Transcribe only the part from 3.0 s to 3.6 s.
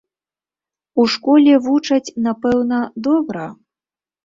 добра?